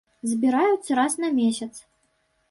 Збіраюцца 0.29 0.95
раз 0.99 1.13
на 1.23 1.29
месяц. 1.39 1.69